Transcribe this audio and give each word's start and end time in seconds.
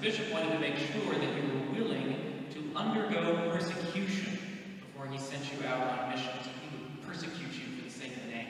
bishop 0.00 0.32
wanted 0.32 0.52
to 0.52 0.58
make 0.58 0.76
sure 0.76 1.12
that 1.12 1.36
you 1.36 1.42
were 1.52 1.78
willing 1.78 2.46
to 2.50 2.78
undergo 2.78 3.50
persecution 3.50 4.38
before 4.80 5.06
he 5.06 5.18
sent 5.18 5.44
you 5.52 5.66
out 5.66 5.98
on 5.98 6.10
missions. 6.10 6.46
He 6.46 6.78
would 6.78 7.06
persecute 7.06 7.52
you 7.52 7.76
for 7.76 7.84
the 7.84 7.90
sake 7.90 8.16
of 8.16 8.24
the 8.24 8.30
name. 8.30 8.46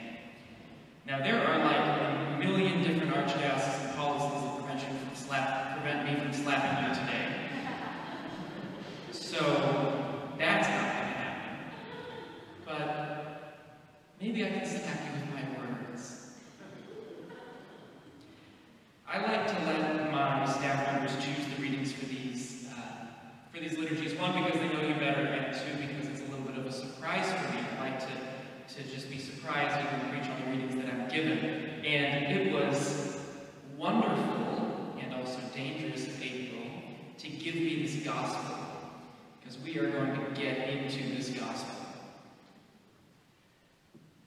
Now 1.05 1.19
there 1.19 1.45
are 1.45 1.57
like 1.59 1.75
a 1.75 2.37
million 2.39 2.81
different 2.81 3.13
archdioceses 3.13 3.85
and 3.85 3.95
policies 3.95 4.41
that 4.43 4.55
prevent, 4.59 4.81
you 4.81 4.97
from 4.97 5.15
slap, 5.15 5.81
prevent 5.81 6.05
me 6.07 6.23
from 6.23 6.33
slapping 6.33 6.87
you 6.87 6.95
today. 6.95 7.41
So 9.11 9.39
that's 10.37 10.67
not 10.69 10.93
going 10.93 11.07
to 11.07 11.19
happen. 11.19 11.57
But 12.65 13.67
maybe 14.21 14.45
I 14.45 14.49
can 14.51 14.65
slap 14.65 14.99
you 15.05 15.19
with 15.19 15.33
my 15.33 15.59
words. 15.59 16.31
I 19.07 19.21
like 19.21 19.47
to 19.47 19.65
let 19.65 20.11
my 20.11 20.45
staff 20.45 20.93
members 20.93 21.13
choose 21.23 21.45
the 21.47 21.61
readings 21.61 21.91
for 21.91 22.05
these 22.05 22.67
uh, 22.77 23.07
for 23.51 23.59
these 23.59 23.77
liturgies. 23.77 24.13
One, 24.15 24.43
because 24.43 24.59
they 24.59 24.69
know 24.69 24.81
you 24.81 24.93
better, 24.95 25.21
and 25.21 25.53
two, 25.53 25.87
because 25.87 26.07
it's 26.07 26.21
a 26.21 26.31
little 26.31 26.45
bit 26.45 26.57
of 26.57 26.65
a 26.65 26.71
surprise 26.71 27.25
for 27.25 27.53
me. 27.53 27.59
I 27.77 27.89
like 27.89 27.99
to, 27.99 28.75
to 28.75 28.89
just 28.89 29.09
be 29.09 29.19
surprised 29.19 29.75
and 29.75 30.11
preach 30.11 30.29
on 30.29 30.41
the 30.41 30.51
readings 30.51 30.75
that 30.75 30.93
I'm 30.93 31.09
given. 31.09 31.39
And 31.85 32.37
it 32.37 32.53
was 32.53 33.19
wonderful 33.77 34.95
and 35.01 35.13
also 35.13 35.39
dangerous 35.53 36.07
of 36.07 36.23
April 36.23 36.63
to 37.17 37.29
give 37.29 37.55
me 37.55 37.83
this 37.83 38.05
gospel, 38.05 38.57
because 39.41 39.59
we 39.59 39.77
are 39.77 39.89
going 39.89 40.13
to 40.13 40.41
get 40.41 40.69
into 40.69 41.15
this 41.15 41.29
gospel. 41.29 41.75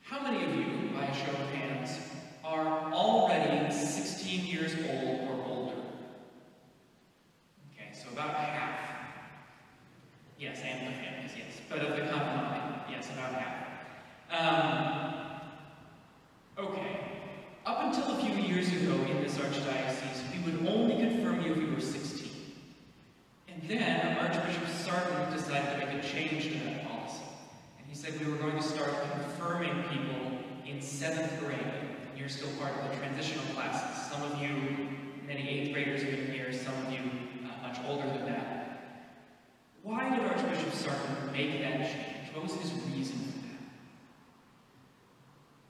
How 0.02 0.22
many 0.22 0.44
of 0.44 0.54
you, 0.54 0.90
by 0.94 1.06
a 1.06 1.14
show 1.14 1.32
of 1.32 1.50
hands, 1.50 1.98
are 2.44 2.92
already 2.92 3.72
16 3.72 4.44
years 4.44 4.74
old 4.74 5.28
or 5.28 5.44
older? 5.46 5.76
Okay, 7.72 7.90
so 7.92 8.12
about 8.12 8.34
half. 8.34 8.84
Yes, 10.38 10.60
and 10.62 10.88
the 10.88 10.92
families, 10.98 11.30
yes. 11.36 11.60
But 11.70 11.78
of 11.78 11.96
the 11.96 12.02
common 12.10 12.80
yes, 12.90 13.08
about 13.10 13.34
half. 13.34 13.64
Um, 16.58 16.66
okay. 16.66 17.00
Up 17.64 17.84
until 17.84 18.16
a 18.16 18.20
few 18.20 18.34
years 18.42 18.68
ago 18.68 18.92
in 19.04 19.22
this 19.22 19.38
archdiocese, 19.38 20.20
we 20.32 20.50
would 20.50 20.66
only 20.68 20.96
confirm 20.96 21.40
you 21.40 21.52
if 21.52 21.58
you 21.58 21.74
were 21.74 21.80
16. 21.80 22.30
And 23.48 23.62
then 23.70 24.18
Archbishop 24.18 24.68
Sartain 24.68 25.32
decided 25.32 25.80
to 25.80 25.86
make 25.86 26.04
a 26.04 26.06
change 26.06 26.44
to 26.48 26.64
that 26.64 26.90
policy. 26.90 27.22
And 27.78 27.86
he 27.88 27.94
said 27.94 28.12
we 28.20 28.30
were 28.30 28.36
going 28.36 28.56
to 28.56 28.62
start 28.62 28.90
confirming 29.12 29.84
people 29.84 30.40
in 30.66 30.82
seventh 30.82 31.38
grade. 31.40 31.58
You're 32.18 32.28
still 32.28 32.50
part 32.58 32.72
of 32.74 32.90
the 32.90 32.96
transitional 32.96 33.44
classes. 33.54 34.12
Some 34.12 34.22
of 34.30 34.42
you, 34.42 34.50
many 35.26 35.48
eighth 35.48 35.72
graders 35.72 36.02
have 36.02 36.10
been 36.10 36.30
here, 36.32 36.52
some 36.52 36.74
of 36.86 36.92
you 36.92 36.98
uh, 37.44 37.66
much 37.66 37.78
older 37.86 38.06
than 38.08 38.26
that. 38.26 38.64
Why 39.84 40.08
did 40.08 40.20
Archbishop 40.20 40.72
Sartain 40.72 41.30
make 41.30 41.60
that 41.60 41.80
change? 41.80 42.32
What 42.32 42.44
was 42.44 42.54
his 42.54 42.72
reason 42.90 43.18
for 43.18 43.38
that? 43.38 43.58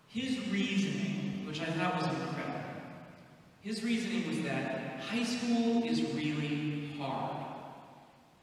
His 0.06 0.38
reasoning, 0.48 1.42
which 1.48 1.60
I 1.60 1.64
thought 1.64 1.96
was 1.96 2.04
incredible, 2.04 2.60
his 3.60 3.82
reasoning 3.82 4.28
was 4.28 4.40
that 4.42 5.00
high 5.00 5.24
school 5.64 5.82
is 5.84 6.02
really 6.14 6.92
hard. 6.98 7.46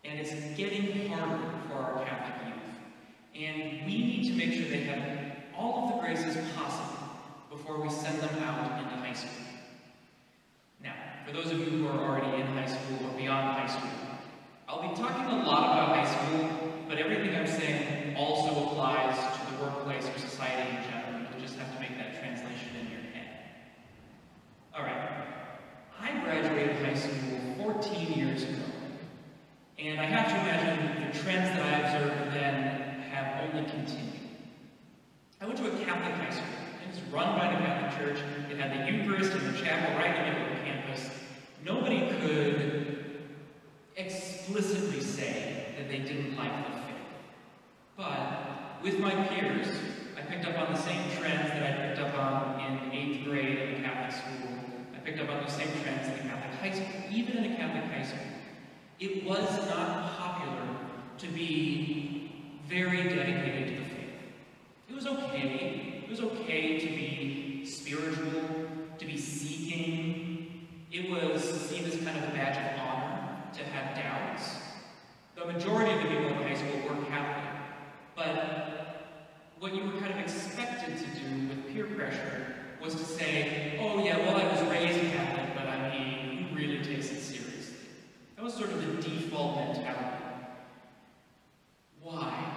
And 0.03 0.19
it's 0.19 0.31
getting 0.57 1.09
harder 1.09 1.39
for 1.67 1.75
our 1.75 2.03
Catholic 2.03 2.47
youth. 2.47 3.43
And 3.43 3.85
we 3.85 3.97
need 3.97 4.27
to 4.29 4.33
make 4.33 4.53
sure 4.53 4.67
they 4.67 4.83
have 4.83 5.37
all 5.55 5.83
of 5.83 5.95
the 5.95 6.01
graces 6.01 6.35
possible 6.55 7.09
before 7.49 7.79
we 7.81 7.89
send 7.89 8.19
them 8.19 8.43
out 8.43 8.79
into 8.79 8.95
high 8.95 9.13
school. 9.13 9.45
Now, 10.83 10.95
for 11.25 11.33
those 11.33 11.51
of 11.51 11.59
you 11.59 11.65
who 11.65 11.87
are 11.87 11.99
already 11.99 12.41
in 12.41 12.47
high 12.47 12.65
school 12.65 13.07
or 13.07 13.17
beyond 13.17 13.59
high 13.59 13.67
school, 13.67 13.91
I'll 14.67 14.81
be 14.81 14.95
talking 14.95 15.25
a 15.25 15.43
lot 15.45 15.73
about 15.73 15.95
high 15.95 16.09
school, 16.09 16.49
but 16.89 16.97
everything 16.97 17.35
I'm 17.35 17.45
saying 17.45 18.15
also 18.15 18.65
applies 18.65 19.15
to 19.15 19.53
the 19.53 19.63
workplace 19.63 20.07
or 20.07 20.17
society 20.17 20.75
in 20.75 20.83
general. 20.89 21.21
You 21.21 21.41
just 21.41 21.57
have 21.59 21.71
to 21.75 21.79
make 21.79 21.95
that 21.97 22.19
translation 22.19 22.69
in 22.79 22.89
your 22.89 23.01
head. 23.13 23.27
All 24.75 24.83
right. 24.83 25.11
I 26.03 26.19
graduated 26.23 26.83
high 26.83 26.95
school 26.95 27.73
14 27.73 28.13
years 28.13 28.43
ago. 28.43 28.63
And 29.83 29.99
I 29.99 30.05
have 30.05 30.27
to 30.29 30.35
imagine 30.41 31.11
the 31.11 31.19
trends 31.23 31.49
that 31.57 31.65
I 31.65 31.87
observed 31.87 32.33
then 32.35 33.01
have 33.09 33.49
only 33.49 33.67
continued. 33.67 34.13
I 35.41 35.47
went 35.47 35.57
to 35.57 35.65
a 35.65 35.83
Catholic 35.83 36.13
high 36.21 36.29
school. 36.29 36.45
It 36.85 36.89
was 36.89 37.01
run 37.11 37.35
by 37.35 37.47
the 37.47 37.65
Catholic 37.65 37.97
Church. 37.97 38.23
It 38.51 38.59
had 38.59 38.77
the 38.77 38.91
Eucharist 38.91 39.31
and 39.31 39.41
the 39.41 39.59
chapel 39.59 39.97
right 39.97 40.15
in 40.15 40.21
the 40.21 40.39
middle 40.39 40.53
of 40.53 40.59
the 40.59 40.65
campus. 40.65 41.09
Nobody 41.65 41.99
could 42.21 43.21
explicitly 43.97 45.01
say 45.01 45.73
that 45.79 45.89
they 45.89 45.97
didn't 45.97 46.37
like 46.37 46.55
the 46.63 46.73
faith. 46.73 46.95
But 47.97 48.83
with 48.83 48.99
my 48.99 49.15
peers, 49.29 49.67
I 50.15 50.21
picked 50.21 50.45
up 50.45 50.59
on 50.59 50.75
the 50.75 50.79
same 50.79 51.09
trends 51.17 51.49
that 51.49 51.63
I 51.63 51.87
picked 51.87 51.99
up 51.99 52.15
on 52.19 52.59
in 52.61 52.91
eighth 52.91 53.25
grade 53.25 53.57
in 53.57 53.83
a 53.83 53.87
Catholic 53.87 54.11
school. 54.11 54.47
I 54.93 54.99
picked 54.99 55.19
up 55.19 55.29
on 55.29 55.43
the 55.43 55.49
same 55.49 55.69
trends 55.81 56.07
in 56.07 56.13
a 56.13 56.29
Catholic 56.29 56.59
high 56.59 56.71
school, 56.71 57.01
even 57.11 57.37
in 57.37 57.51
a 57.53 57.55
Catholic 57.55 57.85
high 57.85 58.03
school. 58.03 58.40
It 59.01 59.25
was 59.25 59.49
not 59.67 60.15
popular 60.15 60.77
to 61.17 61.27
be 61.29 62.31
very 62.69 63.01
dedicated 63.09 63.69
to 63.69 63.83
the 63.83 63.89
faith. 63.89 64.13
It 64.89 64.95
was 64.95 65.07
okay. 65.07 66.03
It 66.03 66.09
was 66.09 66.21
okay 66.21 66.79
to 66.79 66.85
be 66.85 67.65
spiritual, 67.65 68.67
to 68.99 69.05
be 69.07 69.17
seeking. 69.17 70.67
It 70.91 71.09
was 71.09 71.43
seen 71.43 71.85
as 71.85 71.95
kind 71.95 72.15
of 72.15 72.25
a 72.25 72.33
badge 72.35 72.57
of 72.57 72.79
honor 72.79 73.37
to 73.53 73.63
have 73.63 73.95
doubts. 73.95 74.57
The 75.35 75.51
majority 75.51 75.93
of 75.93 76.03
the 76.03 76.07
people 76.07 76.27
in 76.27 76.33
high 76.35 76.53
school 76.53 76.81
were 76.87 77.03
Catholic, 77.05 77.59
but 78.15 79.07
what 79.59 79.73
you 79.73 79.83
were 79.83 79.99
kind 79.99 80.13
of 80.13 80.19
expected 80.19 80.95
to 80.99 81.19
do 81.19 81.47
with 81.47 81.73
peer 81.73 81.87
pressure 81.87 82.53
was 82.79 82.93
to 82.93 83.03
say, 83.03 83.79
oh 83.81 84.03
yeah, 84.03 84.19
well 84.19 84.35
I 84.35 84.47
was 84.51 84.61
raised 84.69 84.99
Catholic, 85.11 85.55
but 85.55 85.65
I 85.65 85.89
mean, 85.89 86.43
who 86.43 86.55
really 86.55 86.83
takes 86.83 87.09
it 87.09 87.19
seriously? 87.19 87.41
That 88.35 88.45
was 88.45 88.55
sort 88.55 88.71
of 88.71 88.81
the 88.83 89.01
default 89.07 89.55
mentality. 89.55 90.25
Why? 92.01 92.55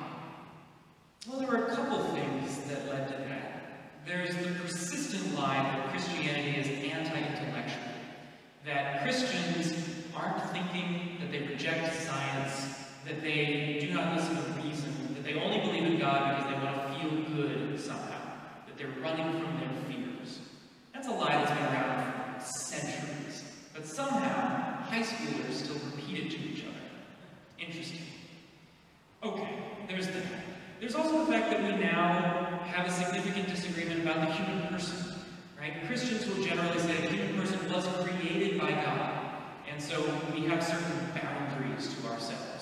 Well, 1.28 1.40
there 1.40 1.48
were 1.48 1.66
a 1.66 1.76
couple 1.76 2.02
things 2.14 2.58
that 2.68 2.88
led 2.88 3.08
to 3.08 3.14
that. 3.28 4.06
There's 4.06 4.34
the 4.34 4.54
persistent 4.60 5.34
lie 5.38 5.56
that 5.56 5.90
Christianity 5.90 6.58
is 6.58 6.66
anti-intellectual, 6.90 7.82
that 8.64 9.02
Christians 9.02 9.74
aren't 10.16 10.42
thinking, 10.52 11.18
that 11.20 11.30
they 11.30 11.40
reject 11.40 12.00
science, 12.00 12.78
that 13.04 13.13
they 13.24 13.78
do 13.80 13.92
not 13.94 14.14
listen 14.14 14.36
to 14.36 14.60
reason, 14.62 15.14
that 15.14 15.24
they 15.24 15.34
only 15.34 15.60
believe 15.60 15.84
in 15.84 15.98
God 15.98 16.36
because 16.36 16.52
they 16.52 16.64
want 16.64 16.76
to 16.76 17.00
feel 17.00 17.34
good 17.34 17.80
somehow, 17.80 18.20
that 18.66 18.76
they're 18.76 18.94
running 19.02 19.40
from 19.40 19.58
their 19.58 19.70
fears. 19.88 20.40
That's 20.92 21.08
a 21.08 21.10
lie 21.10 21.32
that's 21.32 21.50
been 21.50 21.62
around 21.62 22.42
for 22.42 22.46
centuries. 22.46 23.44
But 23.72 23.86
somehow, 23.86 24.82
high 24.84 25.02
schoolers 25.02 25.52
still 25.52 25.76
repeat 25.90 26.26
it 26.26 26.30
to 26.32 26.38
each 26.38 26.64
other. 26.64 26.74
Interesting. 27.58 28.02
Okay, 29.22 29.58
there's 29.88 30.06
that. 30.08 30.24
There's 30.78 30.94
also 30.94 31.24
the 31.24 31.32
fact 31.32 31.50
that 31.50 31.62
we 31.62 31.82
now 31.82 32.60
have 32.66 32.86
a 32.86 32.90
significant 32.90 33.48
disagreement 33.48 34.02
about 34.02 34.20
the 34.20 34.34
human 34.34 34.68
person. 34.68 34.98
Right? 35.58 35.72
Christians 35.86 36.26
will 36.26 36.44
generally 36.44 36.78
say 36.78 37.00
the 37.00 37.08
human 37.08 37.40
person 37.40 37.72
was 37.72 37.86
created 37.86 38.60
by 38.60 38.72
God. 38.72 39.20
And 39.72 39.82
so 39.82 39.98
we 40.34 40.42
have 40.42 40.62
certain 40.62 41.08
boundaries 41.14 41.94
to 41.94 42.08
ourselves? 42.08 42.53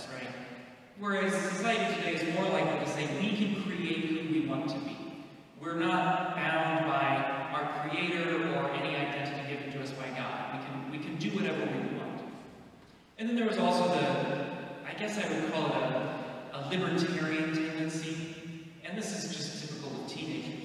Whereas 1.02 1.32
society 1.32 1.96
today 1.96 2.14
is 2.14 2.34
more 2.36 2.48
likely 2.50 2.78
to 2.78 2.88
say 2.88 3.08
we 3.20 3.36
can 3.36 3.60
create 3.64 4.04
who 4.04 4.32
we 4.32 4.46
want 4.46 4.70
to 4.70 4.78
be. 4.78 4.96
We're 5.60 5.74
not 5.74 6.36
bound 6.36 6.86
by 6.86 7.50
our 7.52 7.90
creator 7.90 8.36
or 8.54 8.70
any 8.70 8.94
identity 8.94 9.52
given 9.52 9.72
to 9.72 9.82
us 9.82 9.90
by 9.90 10.06
God. 10.10 10.52
We 10.52 10.64
can, 10.64 10.90
we 10.92 10.98
can 10.98 11.16
do 11.16 11.30
whatever 11.36 11.58
we 11.58 11.98
want. 11.98 12.20
And 13.18 13.28
then 13.28 13.34
there 13.34 13.48
was 13.48 13.58
also 13.58 13.88
the, 13.88 14.46
I 14.88 14.94
guess 14.96 15.18
I 15.18 15.28
would 15.28 15.52
call 15.52 15.66
it 15.66 15.72
a, 15.72 16.20
a 16.54 16.60
libertarian 16.70 17.52
tendency, 17.52 18.36
and 18.84 18.96
this 18.96 19.24
is 19.24 19.34
just 19.34 19.60
typical 19.60 20.04
of 20.04 20.08
teenagers. 20.08 20.61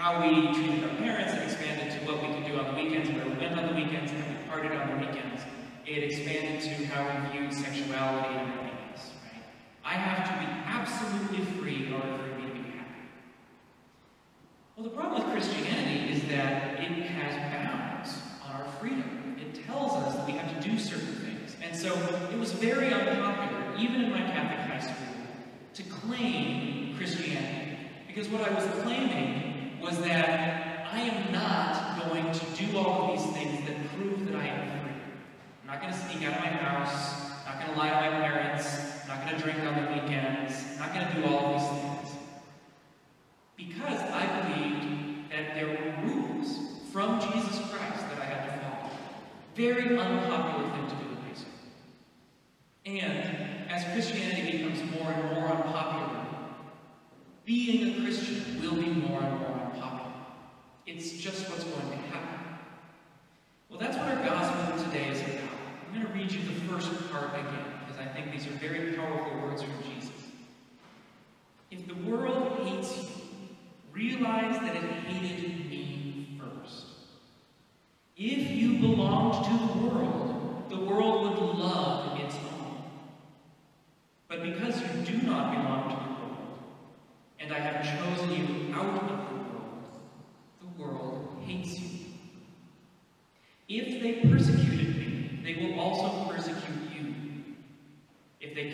how 0.00 0.18
we 0.18 0.50
treated 0.54 0.82
our 0.82 0.96
parents 0.96 1.30
and 1.34 1.42
expanded 1.42 1.92
to 1.92 1.98
what 2.10 2.22
we 2.22 2.32
could 2.32 2.46
do 2.46 2.58
on 2.58 2.74
the 2.74 2.82
weekends, 2.82 3.10
where 3.10 3.22
we 3.22 3.32
went 3.32 3.52
on 3.58 3.66
the 3.66 3.74
weekends, 3.74 4.10
and 4.10 4.24
we 4.24 4.50
partied 4.50 4.72
on 4.72 4.98
the 4.98 5.06
weekends. 5.06 5.42
It 5.84 6.02
expanded 6.04 6.62
to 6.62 6.86
how 6.86 7.04
we 7.04 7.38
viewed 7.38 7.52
sexuality 7.52 8.34
and 8.34 8.48
happiness. 8.48 9.10
right? 9.22 9.42
I 9.84 9.92
have 9.92 10.24
to 10.24 10.40
be 10.40 10.50
absolutely 10.64 11.44
free 11.60 11.86
in 11.88 11.92
order 11.92 12.16
for 12.16 12.40
me 12.40 12.46
to 12.48 12.54
be 12.54 12.70
happy. 12.70 13.04
Well, 14.74 14.84
the 14.84 14.96
problem 14.96 15.22
with 15.22 15.32
Christianity 15.32 16.14
is 16.14 16.22
that 16.30 16.80
it 16.80 17.04
has 17.04 17.36
bounds 17.52 18.16
on 18.42 18.58
our 18.58 18.72
freedom. 18.80 19.36
It 19.38 19.66
tells 19.66 19.92
us 20.02 20.16
that 20.16 20.24
we 20.24 20.32
have 20.32 20.62
to 20.62 20.66
do 20.66 20.78
certain 20.78 21.14
things. 21.16 21.56
And 21.62 21.76
so 21.76 21.92
it 22.32 22.38
was 22.38 22.52
very 22.52 22.90
unpopular, 22.90 23.76
even 23.78 24.00
in 24.00 24.10
my 24.10 24.22
Catholic 24.22 24.60
high 24.60 24.80
school, 24.80 25.14
to 25.74 25.82
claim 25.82 26.96
Christianity. 26.96 27.76
Because 28.06 28.30
what 28.30 28.50
I 28.50 28.54
was 28.54 28.64
claiming 28.82 29.49
was 29.80 29.98
that 30.00 30.88
I 30.92 31.00
am 31.00 31.32
not 31.32 32.08
going 32.08 32.32
to 32.32 32.46
do 32.56 32.76
all 32.76 33.12
of 33.12 33.18
these 33.18 33.32
things 33.32 33.66
that 33.66 33.76
prove 33.96 34.26
that 34.26 34.36
I 34.36 34.46
am 34.46 34.82
free. 34.82 34.92
I'm 35.62 35.66
not 35.66 35.80
going 35.80 35.92
to 35.92 35.98
sneak 35.98 36.28
out 36.28 36.34
of 36.34 36.40
my 36.40 36.48
house, 36.48 37.32
I'm 37.46 37.58
not 37.58 37.66
going 37.66 37.72
to 37.72 37.78
lie 37.78 37.88
to 37.88 38.10
my 38.10 38.28
parents, 38.28 38.66
I'm 39.02 39.08
not 39.08 39.26
going 39.26 39.36
to 39.36 39.42
drink 39.42 39.58
on 39.60 39.74
the 39.84 39.92
weekends, 39.92 40.54
I'm 40.74 40.78
not 40.80 40.94
going 40.94 41.06
to 41.08 41.14
do 41.14 41.34
all 41.34 41.54
of 41.54 41.60
these 41.60 41.80
things. 41.80 42.16
Because 43.56 44.00
I 44.00 44.42
believed 44.42 45.30
that 45.30 45.54
there 45.54 45.68
were 45.68 46.06
rules 46.08 46.58
from 46.92 47.20
Jesus 47.20 47.58
Christ 47.70 48.02
that 48.10 48.20
I 48.20 48.24
had 48.24 48.44
to 48.46 48.64
follow. 48.64 48.90
Very 49.54 49.96
unpopular 49.96 50.70
thing 50.70 50.86
to 50.88 50.94
do 50.94 51.10
in 51.28 51.36
school. 51.36 51.50
And 52.86 53.70
as 53.70 53.84
Christianity 53.92 54.58
becomes 54.58 54.82
more 54.92 55.12
and 55.12 55.36
more 55.36 55.48
unpopular, 55.48 56.26
being 57.44 57.94
a 57.94 58.00
Christian 58.02 58.60
will 58.60 58.76
be 58.76 58.90
more 58.90 59.20
and 59.20 59.38
more 59.40 59.48
unpopular. 59.48 60.12
It's 60.86 61.12
just 61.12 61.48
what's 61.48 61.64
going 61.64 61.90
to 61.90 61.96
happen. 61.96 62.58
Well, 63.68 63.78
that's 63.78 63.96
what 63.96 64.08
our 64.08 64.24
gospel 64.24 64.84
today 64.84 65.08
is 65.08 65.20
about. 65.20 65.50
I'm 65.86 65.94
going 65.94 66.06
to 66.06 66.12
read 66.12 66.32
you 66.32 66.40
the 66.42 66.59
first 66.70 67.10
part 67.10 67.34
again, 67.34 67.64
because 67.84 68.00
I 68.00 68.06
think 68.06 68.30
these 68.30 68.46
are 68.46 68.56
very 68.58 68.92
powerful 68.92 69.40
words 69.40 69.62
from 69.62 69.72
Jesus. 69.82 70.14
If 71.70 71.86
the 71.88 71.94
world 72.08 72.64
hates 72.64 72.96
you, 72.96 73.04
realize 73.92 74.56
that 74.60 74.76
it 74.76 74.82
hated 74.82 75.68
me 75.68 76.38
first. 76.38 76.86
If 78.16 78.50
you 78.50 78.78
belonged 78.78 79.44
to 79.46 79.50
the 79.50 79.88
world, 79.88 80.64
the 80.68 80.78
world 80.78 81.24
would 81.24 81.58
love 81.58 82.20
its 82.20 82.36
own. 82.36 82.84
But 84.28 84.44
because 84.44 84.80
you 84.80 84.88
do 85.04 85.26
not 85.26 85.52
belong 85.52 85.90
to 85.90 85.96
the 85.96 86.12
world, 86.20 86.58
and 87.40 87.52
I 87.52 87.58
have 87.58 87.84
chosen 87.84 88.30
you 88.30 88.74
out 88.74 89.02
of 89.02 89.08
the 89.08 89.14
world, 89.14 89.82
the 90.60 90.82
world 90.82 91.42
hates 91.44 91.80
you. 91.80 91.88
If 93.68 94.00
they 94.00 94.28
persecuted 94.28 94.96
me, 94.96 95.40
they 95.42 95.54
will 95.54 95.80
also 95.80 96.24
persecute 96.24 96.39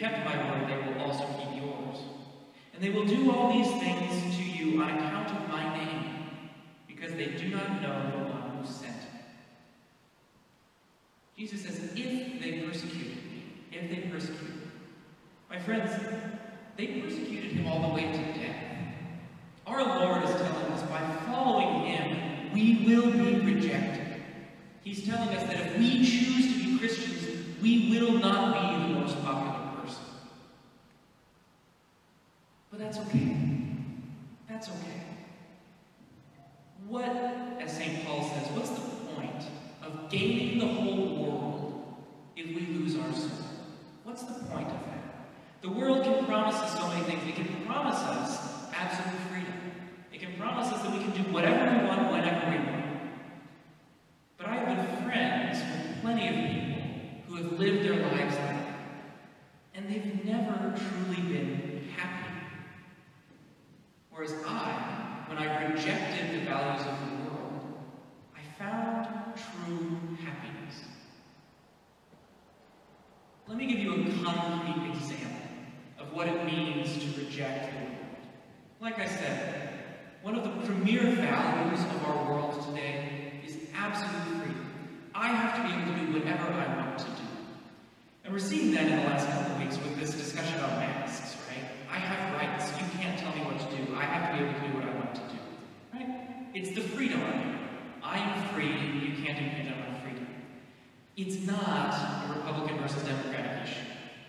kept 0.09 0.25
my 0.25 0.37
word, 0.37 0.69
they 0.69 0.93
will 0.93 1.03
also 1.03 1.27
keep 1.39 1.63
yours. 1.63 1.99
And 2.75 2.83
they 2.83 2.91
will 2.91 3.07
do 3.07 3.31
all 3.31 3.53
these 3.53 3.71
things 3.81 4.37
to 4.37 4.43
you 4.43 4.81
on 4.83 4.91
account 4.91 5.31
of 5.31 5.49
my 5.49 5.77
name, 5.77 6.29
because 6.87 7.13
they 7.15 7.27
do 7.27 7.49
not 7.49 7.83
know 7.83 8.11
the 8.11 8.19
one 8.31 8.57
who 8.57 8.67
sent 8.67 8.97
me. 8.97 9.21
Jesus 11.37 11.63
says, 11.63 11.91
if 11.95 12.43
they 12.43 12.61
persecuted 12.67 13.17
me, 13.17 13.45
if 13.73 13.91
they 13.91 14.09
persecuted 14.09 14.57
me. 14.57 14.63
My 15.51 15.59
friends, 15.59 15.91
they 16.77 16.87
persecuted 17.01 17.53
him 17.53 17.67
all 17.67 17.89
the 17.89 17.95
way 17.95 18.03
to 18.03 18.19
death. 18.39 18.57
Our 19.67 19.83
Lord 19.83 20.23
is 20.25 20.31
telling 20.31 20.73
us 20.73 20.83
by 20.85 21.01
following 21.27 21.87
him, 21.87 22.53
we 22.53 22.87
will 22.87 23.11
be 23.11 23.55
rejected. 23.55 24.23
He's 24.85 25.05
telling 25.05 25.29
us 25.31 25.43
that 25.45 25.67
if 25.67 25.79
we 25.79 25.99
choose 25.99 26.53
to 26.53 26.65
be 26.65 26.79
Christians, 26.79 27.27
we 27.61 27.91
will 27.91 28.19
not 28.19 28.55
be 28.55 28.93
the 28.93 29.01
most 29.01 29.21
popular 29.25 29.83
person. 29.83 30.05
But 32.71 32.79
that's 32.79 32.99
okay. 32.99 33.37
That's 34.49 34.69
okay. 34.69 35.03
What, 36.87 37.09
as 37.61 37.77
St. 37.77 38.07
Paul 38.07 38.23
says, 38.23 38.49
what's 38.53 38.71
the 38.71 38.81
point 39.15 39.45
gaining 40.11 40.59
the 40.59 40.67
whole 40.67 41.17
world 41.17 41.97
if 42.37 42.47
we 42.47 42.67
lose 42.75 42.97
our 42.97 43.13
soul? 43.13 43.31
What's 44.05 44.23
the 44.23 44.35
point 44.45 44.69
of 44.69 44.81
that? 44.87 45.31
The 45.63 45.71
world 45.71 46.05
can 46.05 46.25
promise 46.27 46.57
us 46.57 46.79
so 46.79 46.87
many 46.89 47.05
things. 47.05 47.23
It 47.29 47.35
can 47.35 47.67
promise 47.67 47.99
us 47.99 48.71
absolute 48.75 49.21
freedom. 49.31 49.55
It 50.13 50.21
can 50.21 50.33
promise 50.39 50.73
us 50.73 50.83
that 50.83 50.93
we 50.93 50.99
can 50.99 51.11
do 51.11 51.33
whatever 51.33 51.79
we 51.79 51.87
want, 51.87 52.13
whenever 52.13 52.51
we 52.51 52.57
want. 52.57 52.87
But 54.39 54.47
I 54.47 54.57
have 54.57 54.77
been 54.77 55.05
friends 55.05 55.59
with 55.59 56.03
plenty 56.03 56.29
of 56.29 56.35
people 56.35 56.83
who 57.27 57.35
have 57.37 57.59
lived 57.59 57.85
their 57.85 57.97
lives 57.97 58.35
like 58.37 58.49
that. 58.49 58.79
And 59.75 59.89
they've 59.89 60.25
never 60.25 60.75
truly 60.77 61.23
been 61.23 61.89
happy. 61.97 62.33
Whereas 64.11 64.35
I, 64.47 65.25
when 65.29 65.39
I 65.39 65.73
rejected 65.73 66.41
the 66.41 66.47
values 66.47 66.87
of 66.87 67.01
the 67.01 67.31
world, 67.31 67.79
I 68.35 68.41
found 68.59 69.35
true 69.37 69.99
happiness. 70.25 70.85
Let 73.49 73.59
me 73.59 73.67
give 73.67 73.79
you 73.79 73.93
a 73.93 74.25
concrete 74.25 74.91
example 74.93 75.37
of 75.99 76.13
what 76.13 76.29
it 76.29 76.45
means 76.45 76.93
to 76.99 77.21
reject 77.21 77.73
the 77.73 77.79
world. 77.79 77.97
Like 78.81 78.99
I 78.99 79.07
said, 79.07 79.73
one 80.23 80.35
of 80.35 80.45
values 81.15 81.81
of 81.81 82.05
our 82.05 82.31
world 82.31 82.65
today 82.69 83.41
is 83.47 83.57
absolute 83.75 84.43
freedom. 84.43 84.67
I 85.15 85.29
have 85.29 85.57
to 85.57 85.63
be 85.63 85.83
able 85.83 85.93
to 85.93 86.07
do 86.07 86.19
whatever 86.19 86.53
I 86.53 86.77
want 86.77 86.99
to 86.99 87.05
do. 87.05 87.29
And 88.25 88.33
we're 88.33 88.41
seeing 88.41 88.73
that 88.73 88.85
in 88.85 88.97
the 88.97 89.05
last 89.05 89.29
couple 89.29 89.53
of 89.53 89.61
weeks 89.61 89.79
with 89.79 89.99
this 89.99 90.13
discussion 90.13 90.59
about 90.59 90.79
masks, 90.79 91.37
right? 91.49 91.65
I 91.91 91.99
have 91.99 92.35
rights. 92.35 92.71
You 92.81 92.87
can't 92.99 93.19
tell 93.19 93.33
me 93.35 93.43
what 93.43 93.59
to 93.59 93.77
do. 93.77 93.95
I 93.95 94.03
have 94.03 94.33
to 94.33 94.43
be 94.43 94.51
able 94.51 94.61
to 94.61 94.67
do 94.67 94.75
what 94.75 94.85
I 94.85 94.95
want 94.95 95.15
to 95.15 95.21
do. 95.21 95.39
Right? 95.95 96.09
It's 96.55 96.71
the 96.71 96.81
freedom 96.81 97.23
argument. 97.23 97.57
I'm 98.03 98.49
free, 98.55 98.67
you 98.67 99.25
can't 99.25 99.39
impinge 99.39 99.73
on 99.73 99.93
my 99.93 100.01
freedom. 100.01 100.27
It's 101.17 101.45
not 101.47 101.95
a 102.29 102.35
Republican 102.39 102.79
versus 102.79 103.03
Democratic 103.03 103.65
issue. 103.65 103.87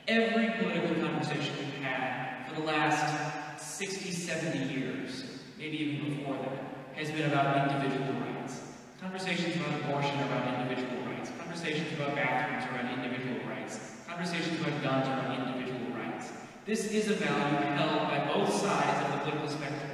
Every 0.08 0.50
political 0.58 0.96
conversation 1.08 1.54
we've 1.60 1.84
had 1.84 2.48
for 2.48 2.56
the 2.60 2.66
last 2.66 3.78
60, 3.78 4.12
70 4.12 4.74
years, 4.74 5.26
maybe 5.58 5.78
even 5.78 6.16
before 6.16 6.36
that, 6.38 6.67
has 6.98 7.12
been 7.12 7.30
about 7.32 7.70
individual 7.70 8.12
rights. 8.22 8.62
Conversations 9.00 9.56
about 9.56 9.80
abortion 9.82 10.20
are 10.20 10.26
about 10.26 10.62
individual 10.62 11.00
rights. 11.06 11.30
Conversations 11.38 11.94
about 11.94 12.16
bathrooms 12.16 12.66
are 12.66 12.80
about 12.80 12.92
individual 12.92 13.48
rights. 13.48 13.80
Conversations 14.08 14.60
about 14.60 14.82
guns 14.82 15.08
are 15.08 15.20
about 15.20 15.48
individual 15.48 15.94
rights. 15.94 16.32
This 16.66 16.92
is 16.92 17.08
a 17.10 17.14
value 17.14 17.78
held 17.78 18.10
by 18.10 18.34
both 18.34 18.52
sides 18.52 19.06
of 19.06 19.12
the 19.12 19.18
political 19.20 19.48
spectrum. 19.48 19.92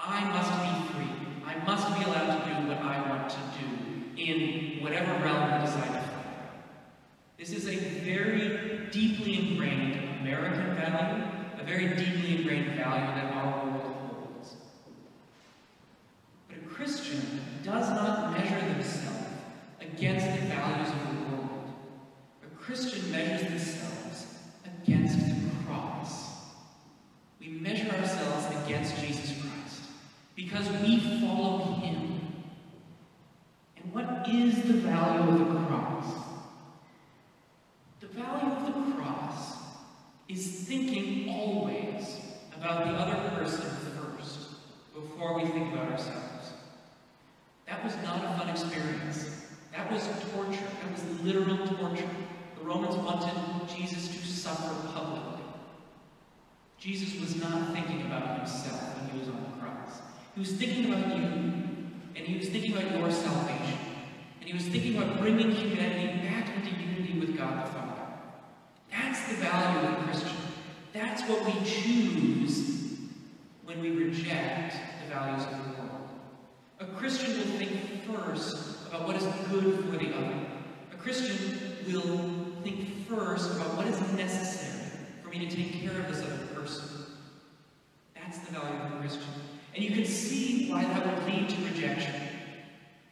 I 0.00 0.24
must 0.24 0.50
be 0.58 0.92
free. 0.92 1.14
I 1.46 1.54
must 1.64 1.86
be 1.96 2.04
allowed 2.04 2.42
to 2.42 2.50
do 2.50 2.68
what 2.68 2.78
I 2.78 3.08
want 3.08 3.30
to 3.30 3.38
do 3.60 4.20
in 4.20 4.82
whatever 4.82 5.12
realm 5.22 5.52
I 5.52 5.64
decide 5.64 5.86
to. 5.86 6.04
This 7.38 7.50
is 7.50 7.68
a 7.68 7.76
very 7.76 8.88
deeply 8.90 9.50
ingrained 9.50 10.20
American 10.20 10.74
value, 10.74 11.24
a 11.60 11.64
very 11.64 11.94
deeply 11.94 12.38
ingrained 12.38 12.74
value 12.74 13.06
that 13.14 13.32
our 13.34 13.63
against 28.64 28.98
Jesus 29.00 29.40
Christ 29.40 29.82
because 30.34 30.68
we 30.82 30.98
follow 31.20 31.74
him. 31.80 32.20
And 33.76 33.92
what 33.92 34.26
is 34.28 34.62
the 34.62 34.74
value 34.74 35.30
of 35.30 35.38
the 35.38 35.66
cross? 35.66 36.06
The 38.00 38.06
value 38.08 38.52
of 38.52 38.74
the 38.74 38.92
cross 38.94 39.56
is 40.28 40.46
thinking 40.66 41.28
always 41.28 42.20
about 42.56 42.86
the 42.86 42.92
other 42.92 43.36
person 43.36 43.70
first 43.96 44.38
before 44.94 45.34
we 45.34 45.46
think 45.48 45.72
about 45.72 45.92
ourselves. 45.92 46.52
That 47.66 47.84
was 47.84 47.94
not 48.02 48.24
a 48.24 48.38
fun 48.38 48.48
experience. 48.48 49.46
That 49.72 49.90
was 49.92 50.02
torture. 50.32 50.60
That 50.82 50.92
was 50.92 51.20
literal 51.20 51.66
torture. 51.66 52.08
The 52.58 52.64
Romans 52.64 52.96
wanted 52.96 53.76
Jesus 53.76 54.08
to 54.08 54.26
suffer 54.26 54.88
publicly. 54.88 55.13
Jesus 56.84 57.18
was 57.18 57.40
not 57.40 57.72
thinking 57.72 58.02
about 58.02 58.40
himself 58.40 58.98
when 58.98 59.08
he 59.08 59.18
was 59.18 59.28
on 59.28 59.42
the 59.42 59.58
cross. 59.58 60.02
He 60.34 60.40
was 60.40 60.52
thinking 60.52 60.92
about 60.92 61.16
you, 61.16 61.24
and 62.14 62.18
he 62.18 62.36
was 62.36 62.50
thinking 62.50 62.76
about 62.76 62.98
your 62.98 63.10
salvation. 63.10 63.78
And 64.38 64.50
he 64.50 64.52
was 64.52 64.66
thinking 64.66 64.98
about 64.98 65.18
bringing 65.18 65.50
humanity 65.50 66.28
back 66.28 66.54
into 66.54 66.78
unity 66.78 67.18
with 67.18 67.38
God 67.38 67.66
the 67.66 67.70
Father. 67.72 68.02
That's 68.90 69.26
the 69.28 69.36
value 69.36 69.88
of 69.88 69.98
a 69.98 70.02
Christian. 70.02 70.36
That's 70.92 71.22
what 71.22 71.46
we 71.46 71.52
choose 71.64 72.98
when 73.64 73.80
we 73.80 73.92
reject 73.92 74.76
the 75.00 75.14
values 75.14 75.42
of 75.44 75.52
the 75.52 75.80
world. 75.80 76.08
A 76.80 76.84
Christian 76.98 77.34
will 77.38 77.56
think 77.56 78.04
first 78.04 78.86
about 78.88 79.06
what 79.06 79.16
is 79.16 79.24
good 79.50 79.86
for 79.86 79.96
the 79.96 80.14
other. 80.14 80.36
A 80.92 80.96
Christian 80.96 81.66
will 81.86 82.52
think 82.62 83.08
first 83.08 83.56
about 83.56 83.74
what 83.74 83.86
is 83.86 83.98
necessary 84.12 84.63
to 85.40 85.56
take 85.56 85.80
care 85.80 85.98
of 85.98 86.08
this 86.08 86.22
other 86.22 86.46
person. 86.54 86.84
That's 88.14 88.38
the 88.38 88.52
value 88.52 88.80
of 88.80 88.92
a 88.92 88.96
Christian. 89.00 89.22
And 89.74 89.82
you 89.82 89.90
can 89.90 90.04
see 90.04 90.70
why 90.70 90.84
that 90.84 91.06
would 91.06 91.26
lead 91.26 91.48
to 91.48 91.56
rejection. 91.64 92.14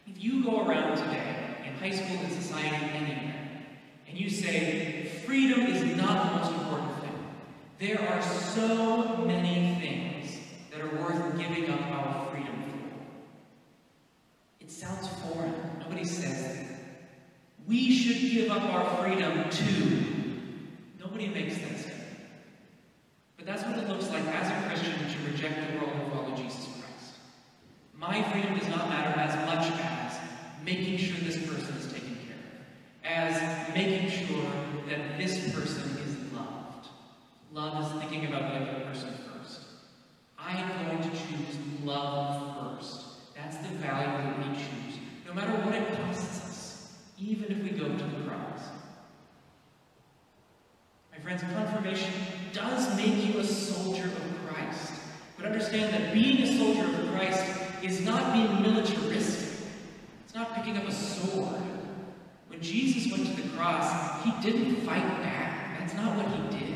If 0.07 0.23
you 0.23 0.45
go 0.45 0.65
around 0.67 0.97
today, 0.97 1.37
in 1.67 1.75
high 1.75 1.91
school, 1.91 2.19
in 2.25 2.31
society, 2.31 2.87
anywhere, 2.95 3.35
and 4.09 4.19
you 4.19 4.31
say, 4.31 5.07
freedom 5.27 5.61
is 5.61 5.83
not 5.97 6.27
the 6.27 6.31
most 6.39 6.53
important 6.61 7.01
thing, 7.01 7.19
there 7.79 8.01
are 8.09 8.23
so 8.23 9.17
many 9.27 9.77
things 9.81 10.39
that 10.71 10.81
are 10.81 10.95
worth 11.03 11.39
giving 11.39 11.69
up 11.71 11.81
our 11.91 12.31
freedom 12.31 12.55
for. 12.55 12.79
It 14.61 14.71
sounds 14.71 15.09
foreign. 15.25 15.55
Nobody 15.81 16.05
says 16.05 16.43
that. 16.43 16.67
We 17.67 17.93
should 17.93 18.21
give 18.33 18.51
up 18.51 18.63
our 18.63 19.03
freedom 19.03 19.49
to. 19.49 20.05
Nobody 21.01 21.29
makes 21.29 21.57
that 21.59 21.79
statement. 21.79 22.11
But 23.37 23.47
that's 23.47 23.63
what 23.65 23.79
it 23.79 23.89
looks 23.89 24.09
like 24.11 24.25
as 24.27 24.51
a 24.51 24.69
Christian 24.69 24.99
to 24.99 25.19
reject 25.31 25.57
the 25.57 25.79
world 25.79 25.93
and 25.95 26.13
follow 26.13 26.35
Jesus 26.37 26.65
Christ. 26.65 27.15
My 27.99 28.23
freedom 28.31 28.57
does 28.57 28.69
not 28.69 28.89
matter 28.89 29.19
as 29.19 29.35
much 29.47 29.67
as 29.81 30.17
making 30.65 30.97
sure 30.97 31.17
this 31.25 31.39
person 31.39 31.75
is 31.77 31.93
taken 31.93 32.17
care 32.25 32.37
of, 32.37 33.05
as 33.05 33.75
making 33.75 34.09
sure 34.11 34.51
that 34.89 35.19
this 35.19 35.53
person 35.53 35.99
is 36.07 36.17
loved. 36.33 36.87
Love 37.53 37.85
is 37.85 37.91
thinking 38.01 38.27
about 38.27 38.53
the 38.53 38.59
other 38.61 38.81
person 38.85 39.13
first. 39.27 39.63
I 40.39 40.57
am 40.57 40.69
going 40.87 41.03
to 41.03 41.11
choose 41.11 41.57
love 41.85 42.79
first. 42.79 43.35
That's 43.35 43.57
the 43.57 43.72
value 43.83 44.07
that 44.07 44.39
we 44.39 44.55
choose, 44.55 45.01
no 45.27 45.35
matter 45.35 45.53
what 45.65 45.75
it 45.75 45.87
costs 45.97 46.41
us, 46.45 46.93
even 47.19 47.51
if 47.51 47.63
we 47.63 47.71
go 47.71 47.89
to 47.89 48.05
the 48.05 48.29
cross. 48.29 48.61
My 51.13 51.19
friends, 51.19 51.43
confirmation 51.43 52.13
does 52.53 52.97
make 52.97 53.27
you 53.27 53.41
a 53.41 53.45
soldier 53.45 54.05
of 54.05 54.49
Christ. 54.49 54.93
But 55.37 55.47
understand 55.47 55.93
that 55.93 56.15
being 56.15 56.43
a 56.43 56.59
soldier 56.59 56.85
of 56.85 57.13
Christ 57.13 57.45
is 57.83 58.01
not 58.03 58.33
being 58.33 58.63
militaristic. 58.63 59.67
It's 60.25 60.35
not 60.35 60.55
picking 60.55 60.77
up 60.77 60.87
a 60.87 60.93
sword. 60.93 61.61
When 62.49 62.61
Jesus 62.61 63.11
went 63.11 63.27
to 63.27 63.43
the 63.43 63.49
cross, 63.51 64.23
he 64.25 64.31
didn't 64.41 64.77
fight 64.83 65.07
back. 65.23 65.79
That's 65.79 65.95
not 65.95 66.17
what 66.17 66.27
he 66.29 66.59
did. 66.59 66.73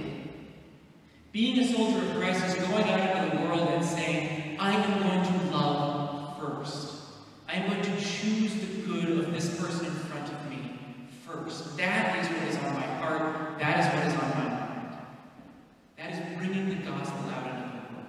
Being 1.32 1.60
a 1.60 1.72
soldier 1.72 1.98
of 1.98 2.16
Christ 2.16 2.44
is 2.46 2.66
going 2.66 2.84
out 2.84 3.24
into 3.24 3.36
the 3.36 3.42
world 3.44 3.68
and 3.68 3.84
saying, 3.84 4.58
I 4.58 4.72
am 4.72 5.02
going 5.02 5.22
to 5.22 5.56
love. 5.56 5.95
I 7.56 7.60
am 7.60 7.70
going 7.70 7.80
to 7.80 8.04
choose 8.04 8.52
the 8.54 8.66
good 8.86 9.18
of 9.18 9.32
this 9.32 9.58
person 9.58 9.86
in 9.86 9.92
front 9.92 10.28
of 10.28 10.50
me 10.50 10.78
first. 11.24 11.74
That 11.78 12.22
is 12.22 12.28
what 12.28 12.48
is 12.48 12.56
on 12.56 12.74
my 12.74 12.86
heart. 12.98 13.58
That 13.58 13.80
is 13.80 13.86
what 13.94 14.06
is 14.06 14.12
on 14.12 14.28
my 14.28 14.50
mind. 14.50 14.96
That 15.96 16.12
is 16.12 16.36
bringing 16.36 16.68
the 16.68 16.74
gospel 16.74 17.30
out 17.30 17.46
into 17.46 17.62
the 17.62 17.94
world. 17.94 18.08